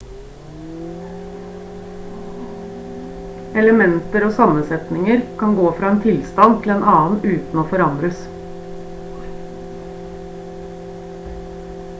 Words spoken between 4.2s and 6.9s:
og sammensetninger kan gå fra en tilstand til en